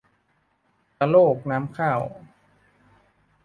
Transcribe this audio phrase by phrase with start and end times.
[0.99, 2.01] กระโรกน้ำข้าว